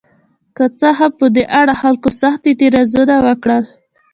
که 0.55 0.63
څه 0.79 0.87
هم 0.97 1.11
په 1.19 1.25
دې 1.35 1.43
اړه 1.59 1.73
خلکو 1.81 2.09
سخت 2.21 2.41
اعتراضونه 2.49 3.15
وکړل. 3.25 3.63